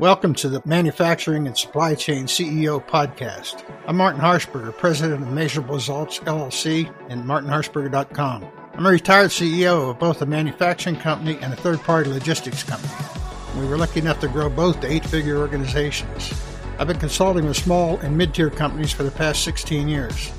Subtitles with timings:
[0.00, 3.62] Welcome to the Manufacturing and Supply Chain CEO podcast.
[3.86, 8.46] I'm Martin Harshberger, president of Measurable Results LLC and martinharshberger.com.
[8.72, 12.94] I'm a retired CEO of both a manufacturing company and a third party logistics company.
[13.60, 16.32] We were lucky enough to grow both to eight figure organizations.
[16.78, 20.32] I've been consulting with small and mid tier companies for the past 16 years.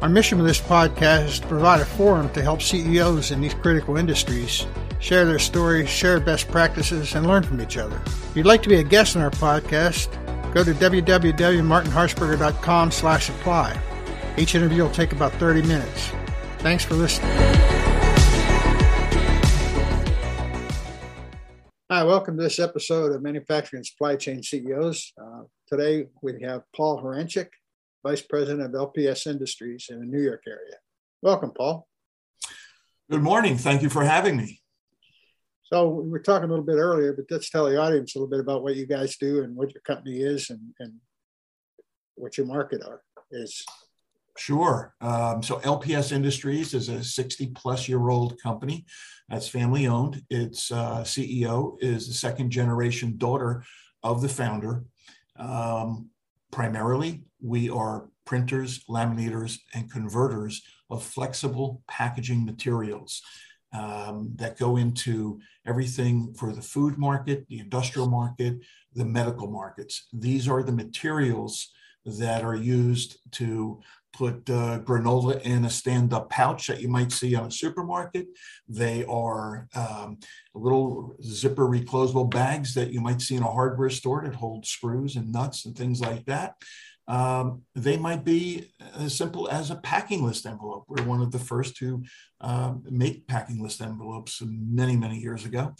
[0.00, 3.52] Our mission with this podcast is to provide a forum to help CEOs in these
[3.52, 4.64] critical industries
[5.02, 8.00] share their stories, share best practices, and learn from each other.
[8.06, 10.12] If you'd like to be a guest on our podcast,
[10.54, 13.76] go to www.martinharshberger.com slash apply.
[14.38, 16.12] Each interview will take about 30 minutes.
[16.58, 17.28] Thanks for listening.
[21.90, 25.12] Hi, welcome to this episode of Manufacturing and Supply Chain CEOs.
[25.20, 27.48] Uh, today we have Paul Horanchik,
[28.04, 30.76] Vice President of LPS Industries in the New York area.
[31.20, 31.88] Welcome, Paul.
[33.10, 33.58] Good morning.
[33.58, 34.61] Thank you for having me.
[35.72, 38.28] So we were talking a little bit earlier, but let's tell the audience a little
[38.28, 40.92] bit about what you guys do and what your company is and, and
[42.14, 43.64] what your market are is.
[44.36, 44.94] Sure.
[45.00, 48.84] Um, so LPS Industries is a 60 plus year old company
[49.30, 50.22] that's family owned.
[50.28, 53.64] Its uh, CEO is the second generation daughter
[54.02, 54.84] of the founder.
[55.36, 56.10] Um,
[56.50, 63.22] primarily, we are printers, laminators, and converters of flexible packaging materials
[63.72, 68.58] um, that go into everything for the food market, the industrial market,
[68.94, 70.08] the medical markets.
[70.12, 71.70] These are the materials
[72.04, 73.80] that are used to
[74.12, 78.26] put uh, granola in a stand up pouch that you might see on a supermarket.
[78.68, 80.18] They are um,
[80.54, 85.16] little zipper reclosable bags that you might see in a hardware store that hold screws
[85.16, 86.56] and nuts and things like that.
[87.08, 90.84] Um, they might be as simple as a packing list envelope.
[90.88, 92.02] We're one of the first to
[92.40, 95.74] uh, make packing list envelopes many, many years ago.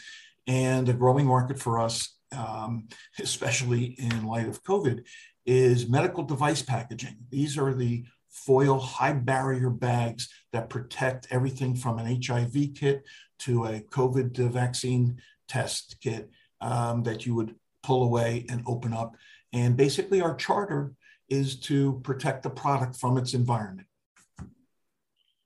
[0.47, 2.89] And a growing market for us, um,
[3.21, 5.05] especially in light of COVID,
[5.47, 7.17] is medical device packaging.
[7.31, 13.05] These are the foil high barrier bags that protect everything from an HIV kit
[13.41, 16.31] to a COVID vaccine test kit
[16.61, 19.17] um, that you would pull away and open up.
[19.53, 20.93] And basically, our charter
[21.33, 23.89] is to protect the product from its environment.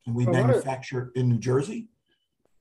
[0.05, 1.89] And we manufacture in New Jersey.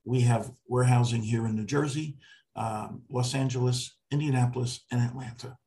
[0.04, 2.18] We have warehousing here in New Jersey,
[2.54, 5.58] um, Los Angeles, Indianapolis, and Atlanta.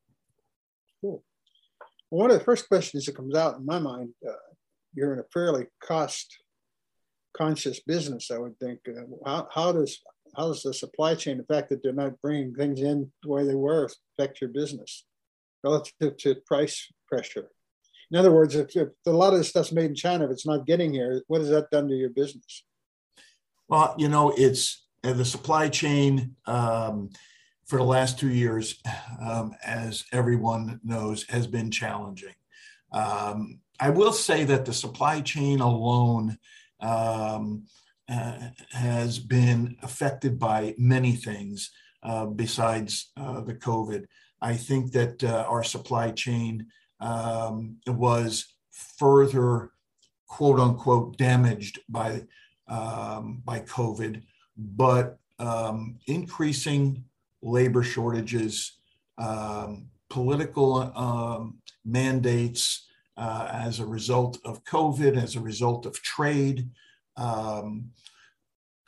[1.02, 1.22] Cool.
[2.10, 4.32] Well, one of the first questions that comes out in my mind, uh,
[4.94, 6.38] you're in a fairly cost
[7.36, 8.80] conscious business, I would think.
[8.88, 10.00] Uh, how, how, does
[10.38, 13.44] how does the supply chain, the fact that they're not bringing things in the way
[13.44, 15.04] they were, affect your business
[15.64, 17.50] relative to price pressure?
[18.12, 20.46] In other words, if, if a lot of the stuff's made in China, if it's
[20.46, 22.64] not getting here, what has that done to your business?
[23.68, 27.12] Well, you know, it's uh, the supply chain um,
[27.68, 28.82] for the last two years,
[29.22, 32.34] um, as everyone knows, has been challenging.
[32.92, 36.40] Um, I will say that the supply chain alone
[36.80, 37.66] um,
[38.10, 41.72] uh, has been affected by many things
[42.02, 44.06] uh, besides uh, the COVID.
[44.42, 46.68] I think that uh, our supply chain
[47.00, 49.72] um, was further
[50.28, 52.24] quote unquote damaged by
[52.68, 54.22] um, by COVID,
[54.56, 57.04] but um, increasing
[57.42, 58.78] labor shortages,
[59.18, 66.70] um, political um, mandates uh, as a result of COVID, as a result of trade,
[67.18, 67.90] um,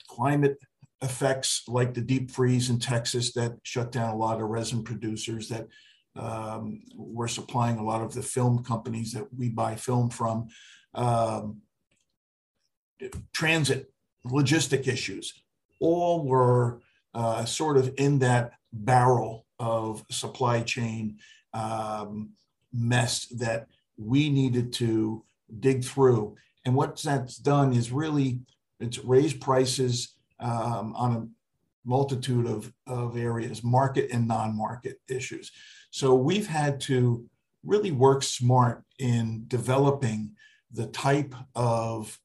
[0.07, 0.57] climate
[1.01, 5.50] effects like the deep freeze in Texas that shut down a lot of resin producers
[5.50, 5.67] that
[6.16, 10.47] um, we're supplying a lot of the film companies that we buy film from.
[10.94, 11.62] Um,
[13.34, 13.91] transit,
[14.25, 15.34] logistic issues,
[15.79, 16.81] all were
[17.13, 21.18] uh, sort of in that barrel of supply chain
[21.53, 22.31] um,
[22.73, 25.23] mess that we needed to
[25.59, 26.35] dig through.
[26.66, 28.41] And what that's done is really
[28.79, 31.27] it's raised prices um, on a
[31.85, 35.51] multitude of, of areas, market and non-market issues.
[35.91, 37.25] So we've had to
[37.63, 40.35] really work smart in developing
[40.71, 42.19] the type of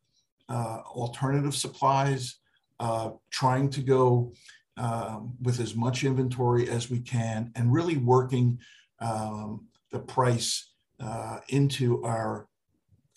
[0.48, 2.36] uh, alternative supplies,
[2.80, 4.32] uh, trying to go
[4.76, 8.58] um, with as much inventory as we can, and really working
[9.00, 12.48] um, the price uh, into our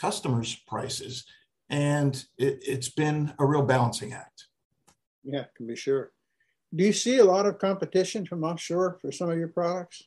[0.01, 1.25] customers' prices.
[1.69, 4.48] And it, it's been a real balancing act.
[5.23, 6.11] Yeah, can be sure.
[6.73, 10.03] Do you see a lot of competition from offshore for some of your products?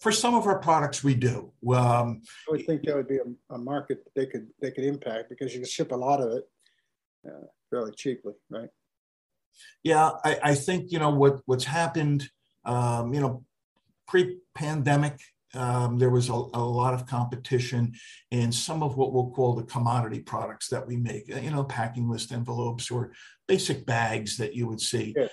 [0.00, 1.52] For some of our products, we do.
[1.68, 5.28] Um, I would think that would be a, a, market they could they could impact
[5.28, 6.48] because you can ship a lot of it
[7.28, 8.70] uh, fairly cheaply, right?
[9.84, 12.30] Yeah, I, I, think you know what what's happened.
[12.64, 13.44] Um, you know,
[14.08, 15.18] pre-pandemic,
[15.54, 17.92] um, there was a, a, lot of competition
[18.30, 22.08] in some of what we'll call the commodity products that we make, you know, packing
[22.08, 23.12] list envelopes or
[23.48, 25.14] basic bags that you would see.
[25.16, 25.26] Yeah,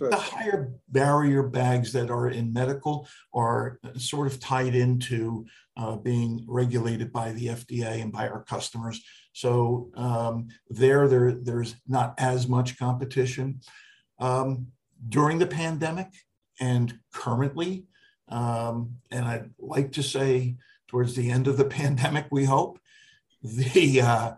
[0.00, 0.10] right.
[0.10, 5.46] The higher barrier bags that are in medical are sort of tied into
[5.76, 9.02] uh, being regulated by the FDA and by our customers.
[9.32, 13.60] So um, there, there, there's not as much competition.
[14.20, 14.68] Um,
[15.08, 16.08] during the pandemic
[16.60, 17.86] and currently,
[18.28, 20.56] um, and I'd like to say
[20.88, 22.78] towards the end of the pandemic, we hope,
[23.42, 24.32] the uh,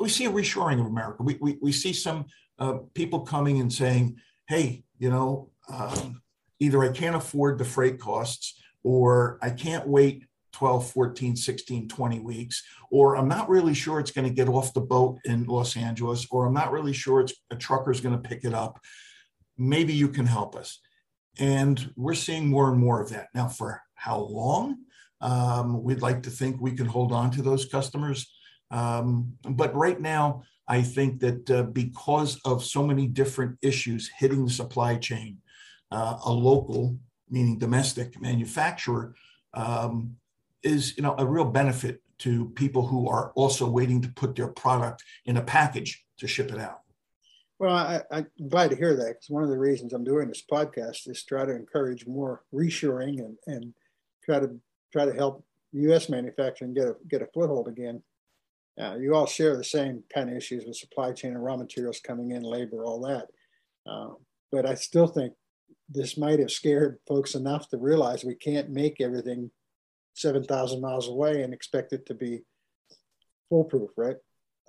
[0.00, 1.22] we see a reshoring of America.
[1.22, 2.26] We, we, we see some
[2.58, 4.16] uh, people coming and saying,
[4.48, 6.22] hey, you know, um,
[6.58, 12.20] either I can't afford the freight costs or I can't wait 12, 14, 16, 20
[12.20, 15.76] weeks, or I'm not really sure it's going to get off the boat in Los
[15.76, 18.80] Angeles, or I'm not really sure it's a trucker's going to pick it up.
[19.58, 20.80] Maybe you can help us.
[21.38, 23.28] And we're seeing more and more of that.
[23.34, 24.78] Now, for how long?
[25.20, 28.30] Um, we'd like to think we can hold on to those customers.
[28.70, 34.44] Um, but right now, I think that uh, because of so many different issues hitting
[34.44, 35.38] the supply chain,
[35.92, 36.98] uh, a local,
[37.30, 39.14] meaning domestic manufacturer,
[39.54, 40.16] um,
[40.62, 44.48] is you know a real benefit to people who are also waiting to put their
[44.48, 46.80] product in a package to ship it out.
[47.58, 50.44] Well, I, am glad to hear that because one of the reasons I'm doing this
[50.50, 53.72] podcast is try to encourage more reshoring and, and
[54.24, 54.50] try to
[54.92, 55.42] try to help
[55.72, 56.10] U.S.
[56.10, 58.02] manufacturing get a get a foothold again.
[58.78, 62.00] Uh, you all share the same kind of issues with supply chain and raw materials
[62.06, 63.28] coming in, labor, all that.
[63.90, 64.12] Uh,
[64.52, 65.32] but I still think
[65.88, 69.50] this might have scared folks enough to realize we can't make everything
[70.12, 72.40] 7,000 miles away and expect it to be
[73.48, 74.16] foolproof, right?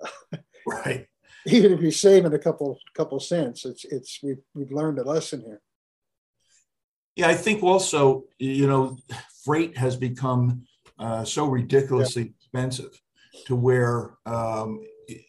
[0.66, 1.06] right
[1.46, 5.40] even if you're saving a couple couple cents, it's it's we've we've learned a lesson
[5.40, 5.60] here.
[7.16, 8.98] Yeah, I think also you know
[9.44, 10.64] freight has become
[10.98, 12.30] uh, so ridiculously yeah.
[12.40, 13.00] expensive
[13.46, 14.80] to where um,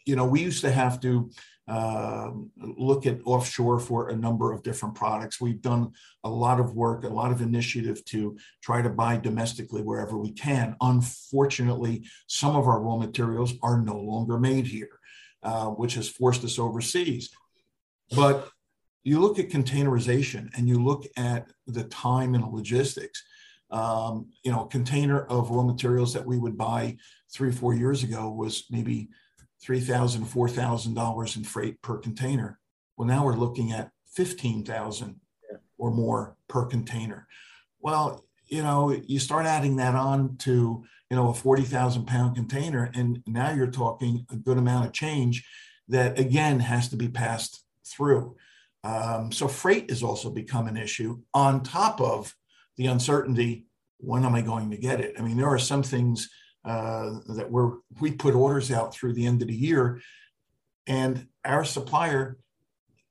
[0.05, 1.29] you know we used to have to
[1.69, 5.39] uh, look at offshore for a number of different products.
[5.39, 5.91] We've done
[6.23, 10.31] a lot of work, a lot of initiative to try to buy domestically wherever we
[10.31, 10.75] can.
[10.81, 14.98] Unfortunately, some of our raw materials are no longer made here.
[15.41, 17.29] Uh, which has forced us overseas.
[18.13, 18.49] But
[19.03, 23.23] you look at containerization and you look at the time and logistics.
[23.71, 26.97] Um, you know, a container of raw materials that we would buy
[27.33, 29.07] three, four years ago was maybe
[29.65, 32.59] $3,000, $4,000 in freight per container.
[32.97, 35.21] Well, now we're looking at 15,000
[35.77, 37.27] or more per container.
[37.79, 42.91] Well, you know, you start adding that on to you know a 40,000 pound container
[42.93, 45.47] and now you're talking a good amount of change
[45.87, 48.35] that again has to be passed through.
[48.83, 52.35] Um, so freight has also become an issue on top of
[52.77, 53.65] the uncertainty
[53.97, 55.15] when am i going to get it?
[55.17, 56.29] I mean there are some things
[56.65, 60.01] uh, that we're we put orders out through the end of the year
[60.87, 62.37] and our supplier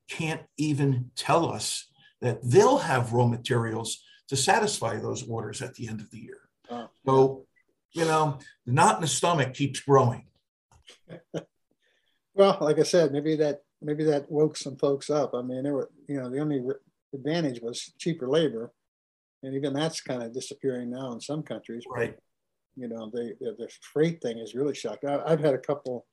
[0.08, 5.88] can't even tell us that they'll have raw materials to satisfy those orders at the
[5.88, 6.40] end of the year.
[6.70, 6.88] Oh.
[7.06, 7.46] So
[7.92, 10.26] you know, the knot in the stomach keeps growing.
[12.34, 15.34] well, like I said, maybe that maybe that woke some folks up.
[15.34, 16.62] I mean, there were you know the only
[17.14, 18.72] advantage was cheaper labor,
[19.42, 21.84] and even that's kind of disappearing now in some countries.
[21.90, 22.16] Right.
[22.76, 25.08] You know, the the freight thing is really shocking.
[25.08, 26.06] I, have had a couple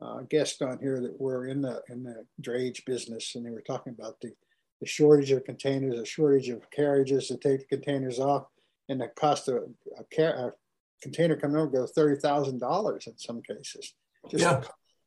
[0.00, 3.62] uh, guests on here that were in the in the drayage business, and they were
[3.62, 4.32] talking about the
[4.80, 8.46] the shortage of containers, the shortage of carriages to take the containers off,
[8.88, 9.62] and the cost of
[9.98, 10.56] a, car,
[11.02, 13.94] container coming over goes thirty thousand dollars in some cases.
[14.30, 14.62] Just yeah.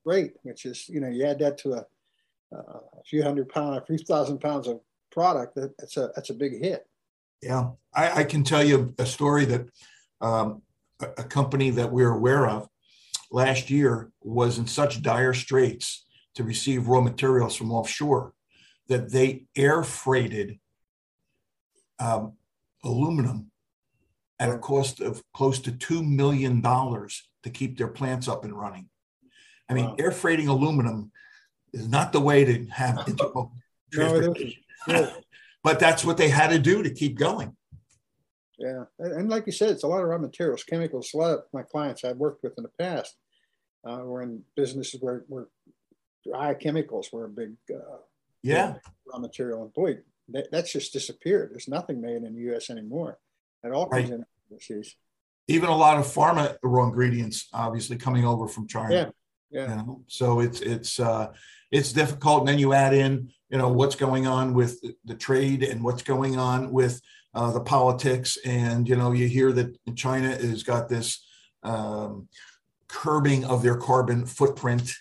[0.06, 1.86] great, which is you know you add that to a,
[2.56, 4.80] a few hundred pound, a few thousand pounds of
[5.12, 5.56] product.
[5.56, 6.86] That, that's a that's a big hit.
[7.42, 9.70] Yeah, I, I can tell you a story that
[10.20, 10.62] um,
[11.00, 12.68] a, a company that we're aware of
[13.32, 18.34] last year was in such dire straits to receive raw materials from offshore
[18.90, 20.60] that they air freighted
[22.00, 22.34] um,
[22.84, 23.52] aluminum
[24.40, 28.90] at a cost of close to $2 million to keep their plants up and running.
[29.70, 29.96] I mean, wow.
[30.00, 31.12] air freighting aluminum
[31.74, 33.52] is not the way to have intermodal
[33.94, 34.62] transportation.
[34.88, 35.12] No,
[35.64, 37.56] but that's what they had to do to keep going.
[38.58, 38.86] Yeah.
[38.98, 41.12] And like you said, it's a lot of raw materials, chemicals.
[41.14, 43.16] A lot of my clients I've worked with in the past
[43.88, 45.48] uh, were in businesses where, where
[46.26, 47.98] dry chemicals were a big uh,
[48.44, 48.76] yeah
[49.12, 49.64] raw material.
[49.64, 49.98] And boy,
[50.30, 51.52] that, that's just disappeared.
[51.52, 52.70] There's nothing made in the U.S.
[52.70, 53.18] anymore.
[53.64, 54.20] It all comes right.
[54.20, 54.96] in overseas.
[55.48, 58.94] Even a lot of pharma raw ingredients, obviously coming over from China.
[58.94, 59.10] Yeah,
[59.50, 59.70] yeah.
[59.70, 60.04] You know?
[60.08, 61.32] So it's it's uh,
[61.72, 65.16] it's difficult, and then you add in, you know, what's going on with the, the
[65.16, 67.02] trade and what's going on with
[67.34, 71.26] uh, the politics, and you know, you hear that China has got this
[71.64, 72.28] um,
[72.88, 74.94] curbing of their carbon footprint.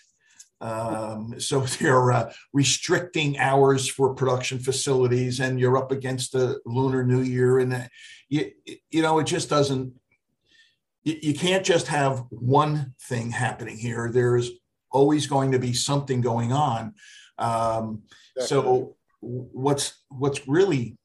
[0.61, 7.03] Um, so they're uh, restricting hours for production facilities, and you're up against the Lunar
[7.03, 7.87] New Year, and uh,
[8.27, 8.51] you,
[8.89, 9.93] you know, it just doesn't.
[11.03, 14.09] You, you can't just have one thing happening here.
[14.11, 14.51] There's
[14.91, 16.93] always going to be something going on.
[17.37, 18.03] Um,
[18.39, 20.97] so what's what's really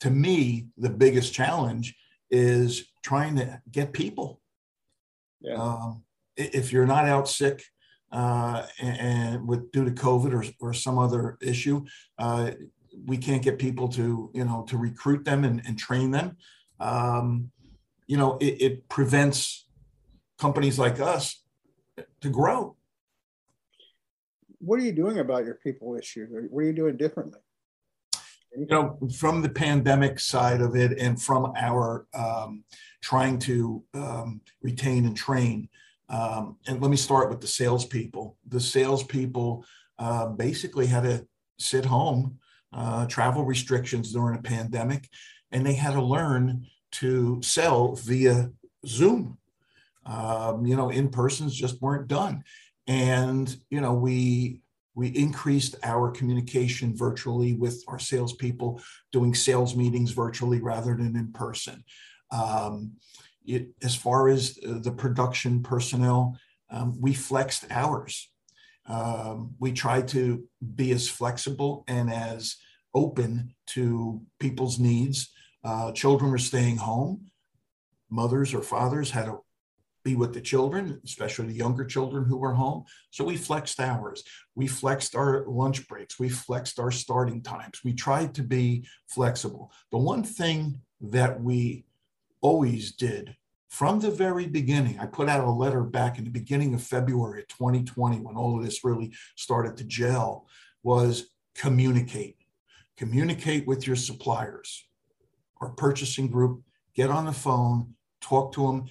[0.00, 1.94] to me the biggest challenge
[2.30, 4.40] is trying to get people
[5.42, 5.54] yeah.
[5.56, 6.04] Um,
[6.36, 7.64] if you're not out sick
[8.12, 11.84] uh, and, with due to covid or, or some other issue
[12.18, 12.50] uh,
[13.06, 16.36] we can't get people to you know to recruit them and, and train them
[16.80, 17.50] um,
[18.06, 19.66] you know it, it prevents
[20.38, 21.42] companies like us
[22.20, 22.76] to grow
[24.62, 26.26] what are you doing about your people issue?
[26.48, 27.40] What are you doing differently?
[28.56, 32.64] You know, from the pandemic side of it, and from our um,
[33.00, 35.68] trying to um, retain and train.
[36.12, 38.36] Um, and let me start with the salespeople.
[38.46, 39.64] The salespeople
[39.98, 41.26] uh, basically had to
[41.58, 42.38] sit home,
[42.72, 45.08] uh, travel restrictions during a pandemic,
[45.50, 48.50] and they had to learn to sell via
[48.86, 49.38] Zoom.
[50.06, 52.44] Um, you know, in persons just weren't done
[52.86, 54.60] and you know we
[54.94, 58.78] we increased our communication virtually with our salespeople,
[59.10, 61.82] doing sales meetings virtually rather than in person.
[62.30, 62.92] Um,
[63.46, 66.38] it, as far as the production personnel,
[66.70, 68.30] um, we flexed hours.
[68.86, 70.44] Um, we tried to
[70.74, 72.56] be as flexible and as
[72.94, 75.30] open to people's needs.
[75.64, 77.30] Uh, children were staying home.
[78.10, 79.38] Mothers or fathers had to
[80.04, 82.84] be with the children, especially the younger children who were home.
[83.10, 84.24] So we flexed hours.
[84.54, 86.18] We flexed our lunch breaks.
[86.18, 87.80] We flexed our starting times.
[87.84, 89.70] We tried to be flexible.
[89.92, 91.84] The one thing that we
[92.42, 93.36] always did
[93.68, 97.40] from the very beginning, I put out a letter back in the beginning of February
[97.40, 100.46] of 2020 when all of this really started to gel,
[100.82, 102.36] was communicate.
[102.98, 104.86] Communicate with your suppliers,
[105.58, 106.62] or purchasing group,
[106.94, 108.84] get on the phone, talk to them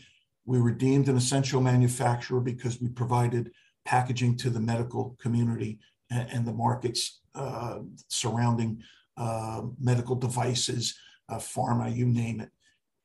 [0.46, 3.52] we were deemed an essential manufacturer because we provided
[3.86, 5.80] packaging to the medical community
[6.10, 8.82] and, and the markets uh, surrounding
[9.18, 10.96] uh, medical devices,
[11.30, 12.50] uh, pharma, you name it,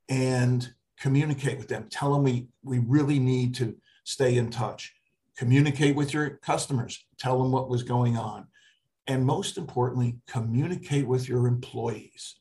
[0.09, 1.89] and communicate with them.
[1.91, 4.95] Tell them we, we really need to stay in touch.
[5.37, 7.05] Communicate with your customers.
[7.19, 8.47] Tell them what was going on.
[9.07, 12.37] And most importantly, communicate with your employees.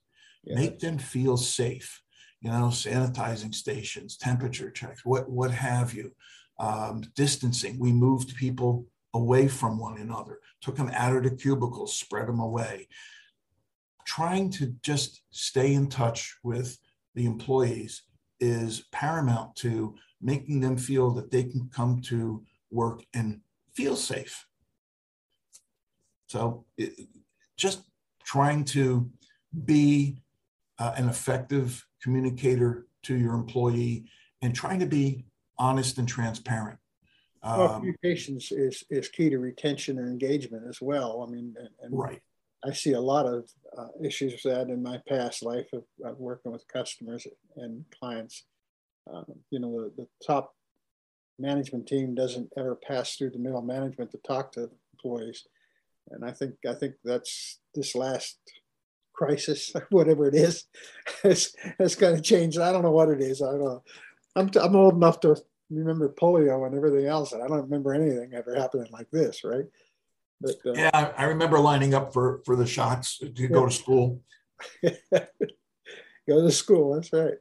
[0.46, 2.02] Make them feel safe
[2.46, 6.12] you know, sanitizing stations, temperature checks, what what have you,
[6.60, 7.80] um, distancing.
[7.80, 12.40] We moved people away from one another, took them out of the cubicles, spread them
[12.40, 12.88] away.
[14.06, 16.78] Trying to just stay in touch with
[17.16, 18.04] the employees
[18.40, 23.42] is paramount to making them feel that they can come to work and
[23.74, 24.46] feel safe.
[26.28, 27.08] So, it,
[27.58, 27.84] just
[28.24, 29.10] trying to
[29.66, 30.18] be
[30.80, 34.06] uh, an effective communicator to your employee
[34.42, 35.26] and trying to be
[35.58, 36.80] honest and transparent.
[37.44, 41.26] Um, well, communication is, is key to retention and engagement as well.
[41.26, 42.22] I mean, and, and right.
[42.66, 46.18] I see a lot of uh, issues with that in my past life of, of
[46.20, 48.44] working with customers and clients.
[49.12, 50.56] Um, you know, the, the top
[51.38, 55.44] management team doesn't ever pass through the middle management to talk to employees.
[56.12, 58.38] And I think I think that's this last
[59.14, 60.66] crisis, whatever it is,
[61.24, 62.60] has, has kind of changed.
[62.60, 63.42] I don't know what it is.
[63.42, 63.84] I don't know.
[64.36, 65.36] I'm, t- I'm old enough to
[65.70, 67.32] remember polio and everything else.
[67.32, 69.66] And I don't remember anything ever happening like this, right?
[70.42, 73.48] But, uh, yeah, I remember lining up for, for the shots to yeah.
[73.48, 74.22] go to school.
[74.84, 75.22] go
[76.28, 77.36] to school, that's right.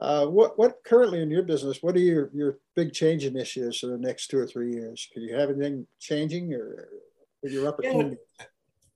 [0.00, 1.82] Uh, what what currently in your business?
[1.82, 5.08] What are your your big change initiatives for the next two or three years?
[5.12, 6.88] Can you have anything changing or,
[7.42, 8.16] or your opportunity?
[8.38, 8.46] Yeah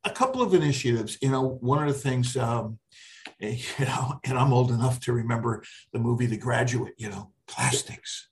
[0.04, 1.18] a couple of initiatives.
[1.20, 2.78] You know, one of the things, um,
[3.40, 6.94] you know, and I'm old enough to remember the movie The Graduate.
[6.98, 8.28] You know, plastics.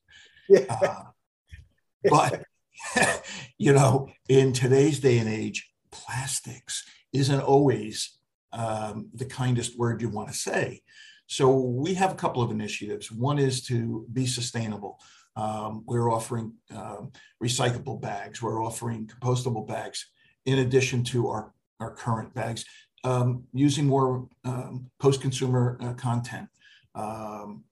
[0.48, 0.64] Yeah.
[0.68, 1.02] Uh,
[2.04, 2.44] but
[3.58, 8.18] you know, in today's day and age, plastics isn't always
[8.52, 10.82] um, the kindest word you want to say.
[11.26, 13.10] So we have a couple of initiatives.
[13.10, 14.98] One is to be sustainable.
[15.36, 18.42] Um, we're offering um, recyclable bags.
[18.42, 20.06] We're offering compostable bags
[20.44, 22.66] in addition to our our current bags,
[23.04, 26.46] um, using more um, post-consumer uh, content,
[26.94, 27.64] um,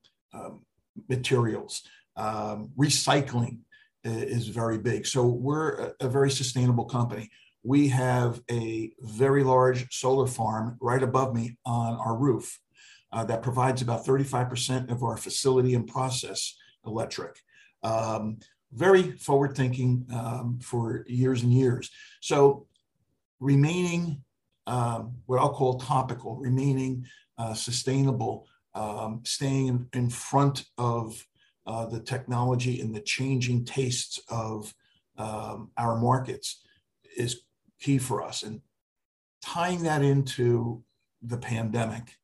[1.11, 1.83] materials,
[2.17, 3.59] recycling
[4.09, 5.07] is very big.
[5.07, 7.31] So we're a, very sustainable company.
[7.63, 12.59] We have a very large solar farm right above me on our roof.
[13.13, 16.55] uh, that provides about 35% of our facility and process
[16.87, 17.39] electric.
[17.83, 18.39] Um,
[18.73, 21.91] very forward thinking um, for years and years.
[22.21, 22.67] So,
[23.41, 24.23] remaining
[24.67, 27.07] um, what I'll call topical, remaining
[27.39, 31.25] uh, sustainable, um, staying in, in, front of
[31.69, 34.75] uh, the technology and the changing tastes of
[35.19, 36.63] um, our markets
[37.15, 37.43] is
[37.79, 38.43] key for us.
[38.43, 38.63] And
[39.45, 40.83] tying that into
[41.21, 42.17] the pandemic,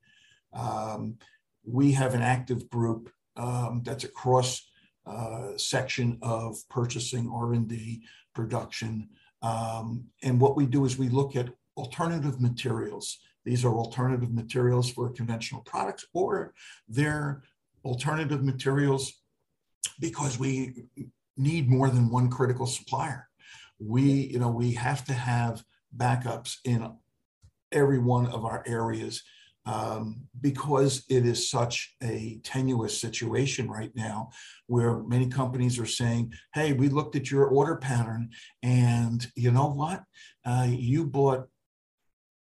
[0.54, 1.18] um,
[1.62, 4.66] we have an active group um, that's across
[5.04, 8.02] uh, section of purchasing, R&D,
[8.34, 9.10] production.
[9.42, 13.18] Um, and what we do is we look at alternative materials.
[13.44, 16.54] These are alternative materials for conventional products, or
[16.88, 17.42] they're
[17.84, 19.12] alternative materials
[20.00, 20.86] because we
[21.36, 23.28] need more than one critical supplier.
[23.78, 25.62] We, you know, we have to have
[25.96, 26.92] backups in
[27.72, 29.22] every one of our areas
[29.66, 34.30] um, because it is such a tenuous situation right now
[34.66, 38.28] where many companies are saying, hey, we looked at your order pattern
[38.62, 40.02] and you know what?
[40.44, 41.48] Uh, you bought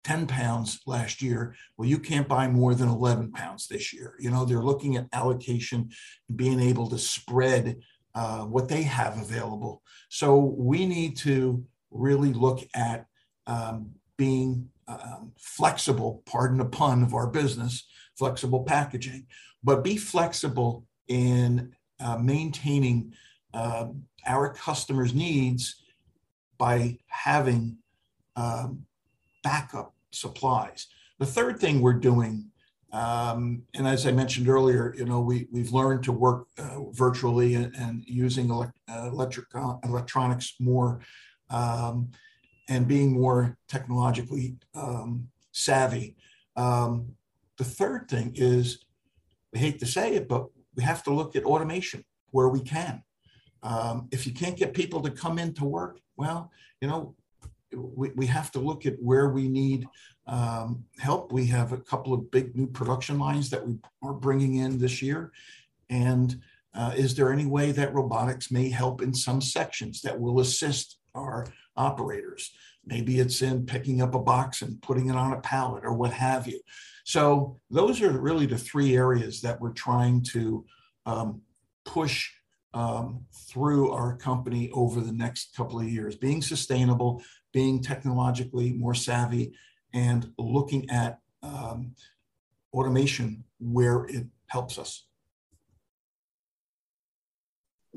[0.03, 1.55] 10 pounds last year.
[1.77, 4.15] Well, you can't buy more than 11 pounds this year.
[4.19, 5.89] You know, they're looking at allocation,
[6.35, 7.79] being able to spread
[8.15, 9.81] uh, what they have available.
[10.09, 13.05] So we need to really look at
[13.47, 17.87] um, being um, flexible, pardon the pun of our business,
[18.17, 19.27] flexible packaging,
[19.63, 23.13] but be flexible in uh, maintaining
[23.53, 23.87] uh,
[24.27, 25.81] our customers' needs
[26.57, 27.77] by having
[28.35, 28.85] um,
[29.43, 30.87] backup supplies.
[31.19, 32.51] The third thing we're doing,
[32.91, 37.55] um, and as I mentioned earlier, you know, we, we've learned to work uh, virtually
[37.55, 39.47] and, and using elect, uh, electric,
[39.83, 41.01] electronics more
[41.49, 42.09] um,
[42.67, 46.15] and being more technologically um, savvy.
[46.55, 47.15] Um,
[47.57, 48.85] the third thing is,
[49.51, 53.03] we hate to say it, but we have to look at automation where we can.
[53.63, 57.15] Um, if you can't get people to come in to work, well, you know,
[57.73, 59.87] we, we have to look at where we need
[60.27, 61.31] um, help.
[61.31, 65.01] We have a couple of big new production lines that we are bringing in this
[65.01, 65.31] year.
[65.89, 66.39] And
[66.75, 70.99] uh, is there any way that robotics may help in some sections that will assist
[71.15, 72.51] our operators.
[72.85, 76.13] Maybe it's in picking up a box and putting it on a pallet or what
[76.13, 76.59] have you.
[77.05, 80.65] So those are really the three areas that we're trying to
[81.05, 81.41] um,
[81.85, 82.29] push
[82.73, 88.93] um, through our company over the next couple of years, being sustainable, being technologically more
[88.93, 89.53] savvy,
[89.93, 91.93] and looking at um,
[92.73, 95.05] automation where it helps us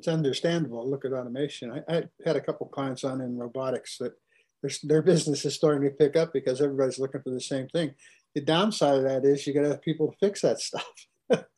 [0.03, 0.89] it's understandable.
[0.91, 1.71] Look at automation.
[1.71, 4.13] I, I had a couple clients on in robotics that
[4.61, 7.95] their, their business is starting to pick up because everybody's looking for the same thing.
[8.35, 10.85] The downside of that is you got to have people to fix that stuff.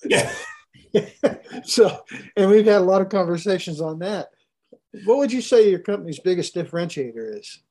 [0.05, 0.31] yeah.
[1.65, 2.05] so,
[2.37, 4.29] and we've had a lot of conversations on that.
[5.07, 7.63] What would you say your company's biggest differentiator is?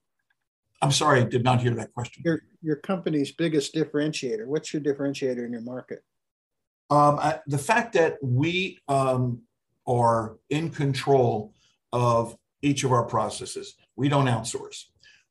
[0.83, 2.23] I'm sorry, I did not hear that question.
[2.25, 4.45] Your your company's biggest differentiator.
[4.45, 6.03] What's your differentiator in your market?
[6.89, 9.43] Um, I, the fact that we um,
[9.87, 11.53] are in control
[11.93, 13.75] of each of our processes.
[13.95, 14.83] We don't outsource.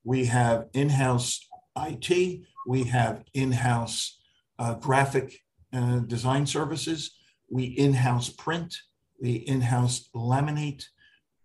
[0.04, 4.20] We have in house IT, we have in house
[4.58, 5.38] uh, graphic
[5.74, 7.16] uh, design services,
[7.50, 8.74] we in house print,
[9.20, 10.84] we in house laminate,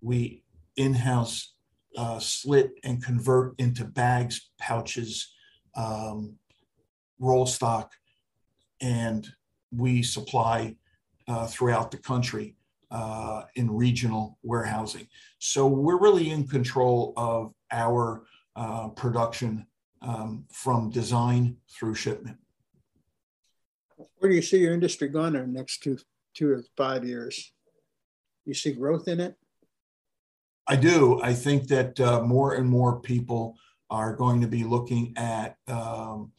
[0.01, 0.43] we
[0.77, 1.55] in house
[1.97, 5.33] uh, slit and convert into bags, pouches,
[5.75, 6.35] um,
[7.19, 7.91] roll stock,
[8.79, 9.27] and
[9.71, 10.75] we supply
[11.27, 12.55] uh, throughout the country
[12.91, 15.07] uh, in regional warehousing.
[15.39, 18.23] So we're really in control of our
[18.55, 19.65] uh, production
[20.01, 22.37] um, from design through shipment.
[24.19, 25.97] Where do you see your industry going in the next two,
[26.35, 27.51] two or five years?
[28.45, 29.35] You see growth in it?
[30.67, 31.21] I do.
[31.21, 33.57] I think that uh, more and more people
[33.89, 36.33] are going to be looking at um,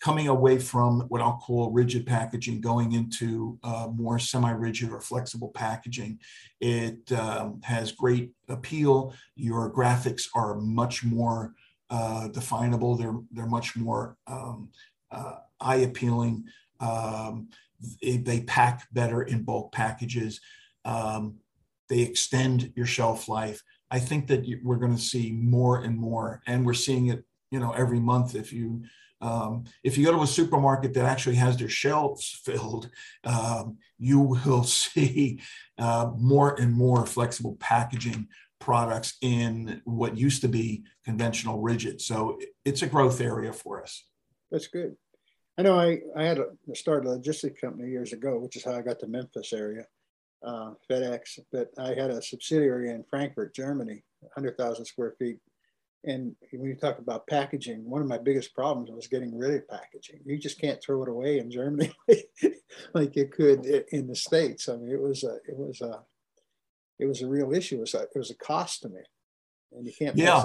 [0.00, 5.48] coming away from what I'll call rigid packaging, going into uh, more semi-rigid or flexible
[5.48, 6.20] packaging.
[6.60, 9.14] It um, has great appeal.
[9.34, 11.54] Your graphics are much more
[11.90, 12.96] uh, definable.
[12.96, 14.70] They're they're much more um,
[15.10, 16.44] uh, eye appealing.
[16.80, 17.48] Um,
[18.00, 20.40] they, they, pack better in bulk packages.
[20.84, 21.36] Um,
[21.92, 23.62] they extend your shelf life.
[23.90, 27.60] I think that we're going to see more and more, and we're seeing it, you
[27.60, 28.34] know, every month.
[28.34, 28.84] If you
[29.20, 32.88] um, if you go to a supermarket that actually has their shelves filled,
[33.24, 35.40] um, you will see
[35.78, 38.28] uh, more and more flexible packaging
[38.58, 42.00] products in what used to be conventional rigid.
[42.00, 44.06] So it's a growth area for us.
[44.50, 44.96] That's good.
[45.58, 48.72] I know I, I had a, started a logistics company years ago, which is how
[48.72, 49.84] I got to Memphis area,
[50.44, 51.38] uh, FedEx.
[51.50, 55.38] But I had a subsidiary in Frankfurt, Germany, 100,000 square feet.
[56.04, 59.68] And when you talk about packaging, one of my biggest problems was getting rid of
[59.68, 60.20] packaging.
[60.24, 61.92] You just can't throw it away in Germany
[62.94, 64.68] like you could in the states.
[64.68, 66.00] I mean, it was a, it was a,
[66.98, 67.76] it was a real issue.
[67.76, 69.00] It was a, it was a cost to me,
[69.72, 70.42] and you can't yeah.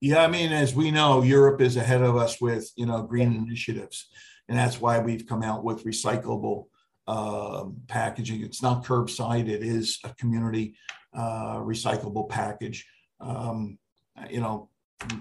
[0.00, 3.34] Yeah, I mean, as we know, Europe is ahead of us with you know green
[3.34, 4.08] initiatives,
[4.48, 6.66] and that's why we've come out with recyclable
[7.12, 8.42] um, packaging.
[8.42, 10.74] It's not curbside; it is a community
[11.14, 12.86] uh, recyclable package.
[13.20, 13.78] Um,
[14.30, 14.70] you know,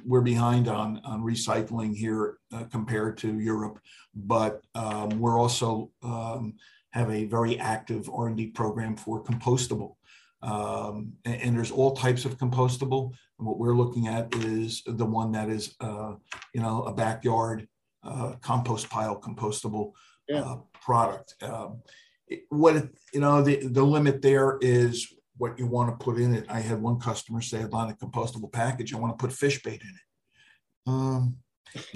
[0.06, 3.80] we're behind on on recycling here uh, compared to Europe,
[4.16, 6.54] but um, we're also um,
[6.92, 9.96] have a very active R and D program for compostable.
[10.44, 13.12] Um, and, and, there's all types of compostable.
[13.38, 16.14] And what we're looking at is the one that is, uh,
[16.56, 17.68] you know, a backyard
[18.04, 19.92] uh, compost pile compostable
[20.32, 20.56] yeah.
[20.82, 21.36] Product.
[21.42, 21.82] Um,
[22.28, 26.36] it, what you know, the the limit there is what you want to put in
[26.36, 26.46] it.
[26.50, 28.94] I had one customer say, "I'd a compostable package.
[28.94, 31.38] I want to put fish bait in it." Um,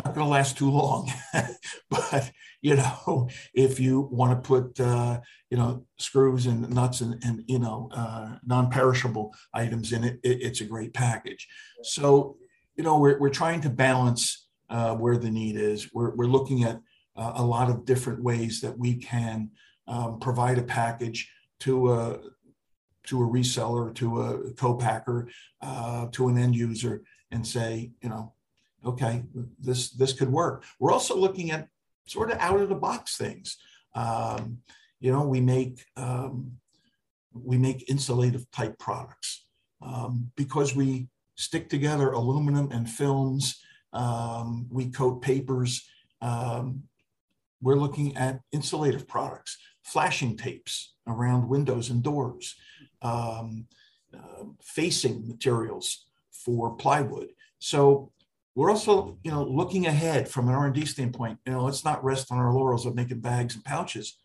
[0.04, 1.12] not going to last too long,
[1.89, 5.19] but you know, if you want to put uh,
[5.50, 10.41] you know screws and nuts and, and you know uh, non-perishable items in it, it,
[10.41, 11.48] it's a great package.
[11.84, 12.38] So
[12.76, 15.93] you know, we're we're trying to balance uh, where the need is.
[15.93, 16.80] We're we're looking at
[17.15, 19.51] uh, a lot of different ways that we can
[19.88, 22.19] um, provide a package to a
[23.08, 25.30] to a reseller, to a co-packer,
[25.62, 28.34] uh, to an end user, and say, you know,
[28.86, 29.23] okay,
[29.60, 30.63] this this could work.
[30.80, 31.67] We're also looking at
[32.08, 33.58] sort of out of the box things.
[33.93, 34.60] Um,
[34.99, 36.54] you know, we make um,
[37.34, 39.45] we make insulative type products
[39.82, 43.62] um, because we stick together aluminum and films.
[43.93, 45.88] Um, we coat papers.
[47.65, 52.54] We're looking at insulative products, flashing tapes around windows and doors,
[53.01, 53.65] um,
[54.13, 57.30] uh, facing materials for plywood.
[57.58, 58.12] So
[58.54, 61.39] we're also, you know, looking ahead from an R&D standpoint.
[61.47, 64.19] You know, let's not rest on our laurels of making bags and pouches.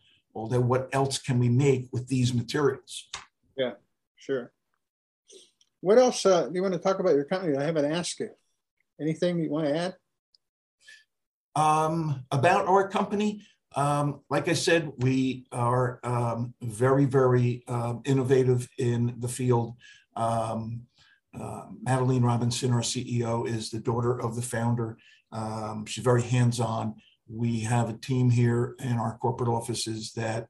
[0.51, 3.09] Then what else can we make with these materials?
[3.57, 3.71] Yeah,
[4.17, 4.51] sure.
[5.79, 7.57] What else uh, do you want to talk about your company?
[7.57, 8.29] I haven't asked you.
[9.01, 9.95] Anything you want to add?
[11.55, 18.67] Um, about our company, um, like I said, we are um, very, very uh, innovative
[18.77, 19.75] in the field.
[20.15, 20.83] Um,
[21.39, 24.97] uh, Madeline Robinson, our CEO, is the daughter of the founder.
[25.31, 26.95] Um, she's very hands on.
[27.29, 30.47] We have a team here in our corporate offices that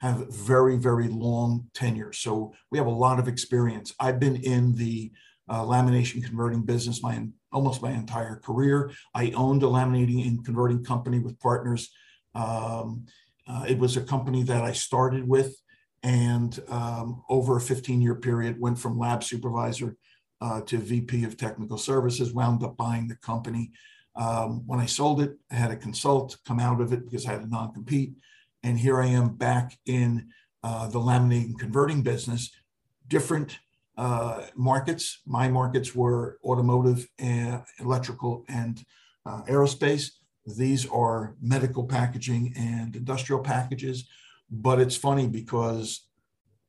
[0.00, 2.12] have very, very long tenure.
[2.12, 3.94] So we have a lot of experience.
[3.98, 5.10] I've been in the
[5.48, 8.90] uh, lamination converting business my almost my entire career.
[9.14, 11.90] I owned a laminating and converting company with partners.
[12.34, 13.06] Um,
[13.48, 15.56] uh, it was a company that I started with
[16.02, 19.96] and um, over a 15 year period went from lab supervisor
[20.40, 23.72] uh, to VP of technical services, wound up buying the company.
[24.14, 27.32] Um, when I sold it, I had a consult come out of it because I
[27.32, 28.12] had a non compete.
[28.62, 30.28] And here I am back in
[30.62, 32.50] uh, the laminating converting business,
[33.08, 33.58] different
[33.96, 35.20] uh, markets.
[35.26, 38.84] My markets were automotive, and electrical, and
[39.24, 40.10] uh, aerospace.
[40.46, 44.08] These are medical packaging and industrial packages
[44.50, 46.06] but it's funny because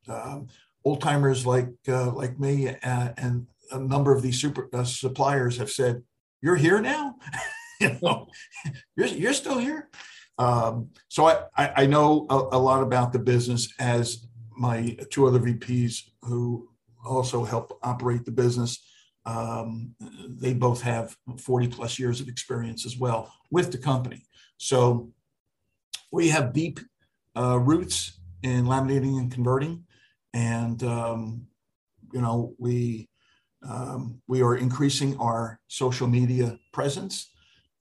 [0.07, 0.47] um,
[0.83, 5.57] old timers like uh, like me and, and, a number of these super uh, suppliers
[5.57, 6.01] have said,
[6.41, 7.15] "You're here now,
[7.81, 8.27] you know,
[8.95, 9.89] you're, you're still here."
[10.37, 14.25] Um, so I, I, I know a, a, lot about the business as
[14.57, 16.69] my two other VPs who
[17.07, 18.83] also help operate the business.
[19.25, 19.95] Um,
[20.27, 24.23] they both have 40 plus years of experience as well with the company.
[24.57, 25.11] So
[26.11, 26.79] we have deep
[27.35, 29.83] uh, roots in laminating and converting,
[30.33, 31.47] and um,
[32.13, 33.09] you know we
[33.67, 37.31] um, we are increasing our social media presence,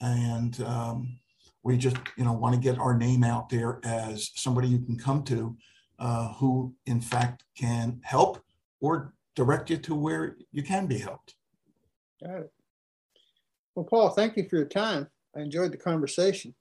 [0.00, 1.18] and um,
[1.62, 4.98] we just you know want to get our name out there as somebody you can
[4.98, 5.56] come to,
[5.98, 8.42] uh, who in fact can help
[8.80, 11.34] or direct you to where you can be helped.
[12.22, 12.52] Got it.
[13.74, 15.06] Well, Paul, thank you for your time.
[15.36, 16.54] I enjoyed the conversation.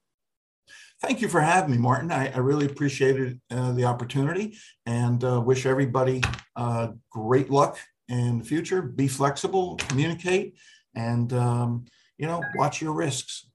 [1.00, 2.12] Thank you for having me, Martin.
[2.12, 6.22] I, I really appreciated uh, the opportunity and uh, wish everybody
[6.56, 8.82] uh, great luck in the future.
[8.82, 10.54] Be flexible, communicate,
[10.94, 11.86] and um,
[12.18, 13.46] you know, watch your risks.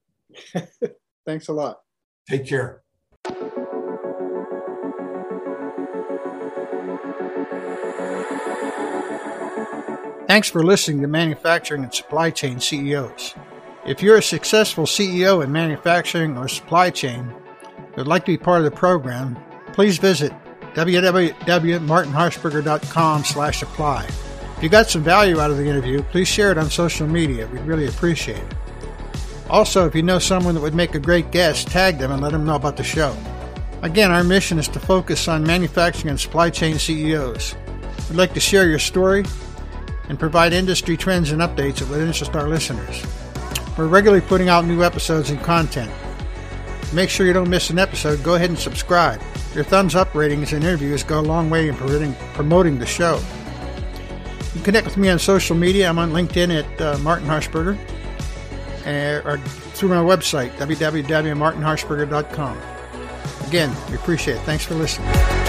[1.26, 1.80] Thanks a lot.
[2.30, 2.82] Take care.
[10.32, 13.36] Thanks for listening to Manufacturing and Supply Chain CEOs.
[13.86, 18.38] If you're a successful CEO in manufacturing or supply chain who would like to be
[18.38, 19.38] part of the program,
[19.74, 20.32] please visit
[20.74, 24.06] www.martinharshberger.com slash apply.
[24.56, 27.46] If you got some value out of the interview, please share it on social media.
[27.48, 28.56] We'd really appreciate it.
[29.50, 32.32] Also, if you know someone that would make a great guest, tag them and let
[32.32, 33.14] them know about the show.
[33.82, 37.54] Again, our mission is to focus on manufacturing and supply chain CEOs.
[38.10, 39.26] We'd like to share your story
[40.12, 43.02] and provide industry trends and updates that would interest our listeners.
[43.78, 45.90] We're regularly putting out new episodes and content.
[46.92, 48.22] Make sure you don't miss an episode.
[48.22, 49.22] Go ahead and subscribe.
[49.56, 51.76] Your thumbs up ratings and interviews go a long way in
[52.34, 53.22] promoting the show.
[54.48, 55.88] You can connect with me on social media.
[55.88, 57.78] I'm on LinkedIn at uh, Martin Harshberger
[59.26, 62.58] or through my website, www.martinharshberger.com.
[63.48, 64.42] Again, we appreciate it.
[64.42, 65.41] Thanks for listening.